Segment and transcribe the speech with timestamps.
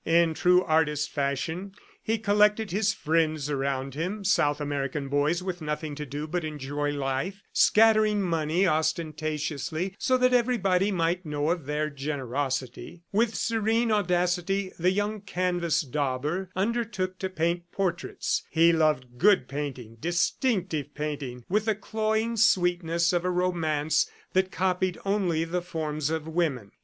[0.03, 5.93] In true artist fashion, he collected his friends around him, South American boys with nothing
[5.93, 11.91] to do but enjoy life, scattering money ostentatiously so that everybody might know of their
[11.91, 13.03] generosity.
[13.11, 18.41] With serene audacity, the young canvas dauber undertook to paint portraits.
[18.49, 24.97] He loved good painting, "distinctive" painting, with the cloying sweetness of a romance, that copied
[25.05, 26.71] only the forms of women.